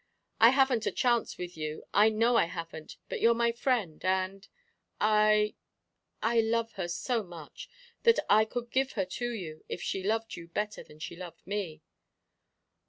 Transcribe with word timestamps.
I 0.39 0.49
haven't 0.49 0.87
a 0.87 0.91
chance 0.91 1.37
with 1.37 1.55
you 1.55 1.83
I 1.93 2.09
know 2.09 2.35
I 2.35 2.45
haven't; 2.45 2.97
but 3.07 3.21
you're 3.21 3.35
my 3.35 3.51
friend 3.51 4.03
and 4.03 4.47
I 4.99 5.53
I 6.23 6.39
love 6.41 6.71
her 6.71 6.87
so 6.87 7.21
much, 7.21 7.69
that 8.01 8.17
I 8.27 8.45
could 8.45 8.71
give 8.71 8.93
her 8.93 9.05
to 9.05 9.29
you, 9.29 9.63
if 9.69 9.79
she 9.79 10.01
loved 10.01 10.35
you 10.35 10.47
better 10.47 10.81
than 10.83 10.97
she 10.97 11.15
loved 11.15 11.45
me." 11.45 11.83